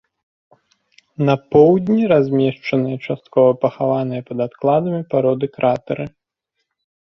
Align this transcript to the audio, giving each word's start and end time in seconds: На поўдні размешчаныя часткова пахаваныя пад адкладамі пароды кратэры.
На 1.27 1.35
поўдні 1.55 2.07
размешчаныя 2.13 2.97
часткова 3.05 3.51
пахаваныя 3.67 4.21
пад 4.33 4.37
адкладамі 4.49 5.01
пароды 5.15 5.45
кратэры. 5.61 6.05